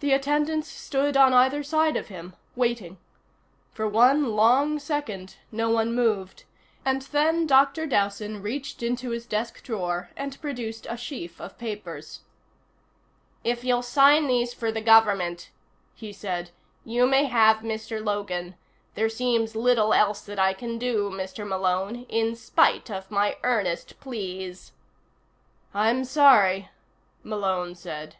The 0.00 0.10
attendants 0.10 0.66
stood 0.66 1.16
on 1.16 1.32
either 1.32 1.62
side 1.62 1.96
of 1.96 2.08
him, 2.08 2.34
waiting. 2.56 2.98
For 3.70 3.86
one 3.88 4.34
long 4.34 4.80
second 4.80 5.36
no 5.52 5.70
one 5.70 5.94
moved, 5.94 6.42
and 6.84 7.02
then 7.02 7.46
Dr. 7.46 7.86
Dowson 7.86 8.42
reached 8.42 8.82
into 8.82 9.10
his 9.10 9.26
desk 9.26 9.62
drawer 9.62 10.10
and 10.16 10.40
produced 10.40 10.84
a 10.90 10.96
sheaf 10.96 11.40
of 11.40 11.58
papers. 11.58 12.22
"If 13.44 13.62
you'll 13.62 13.82
sign 13.84 14.26
these 14.26 14.52
for 14.52 14.72
the 14.72 14.80
government," 14.80 15.52
he 15.94 16.12
said, 16.12 16.50
"you 16.84 17.06
may 17.06 17.26
have 17.26 17.58
Mr. 17.58 18.04
Logan. 18.04 18.56
There 18.96 19.08
seems 19.08 19.54
little 19.54 19.94
else 19.94 20.22
that 20.22 20.40
I 20.40 20.54
can 20.54 20.76
do, 20.76 21.08
Mr. 21.08 21.46
Malone 21.46 22.04
in 22.08 22.34
spite 22.34 22.90
of 22.90 23.12
my 23.12 23.36
earnest 23.44 24.00
pleas" 24.00 24.72
"I'm 25.72 26.04
sorry," 26.04 26.70
Malone 27.22 27.76
said. 27.76 28.16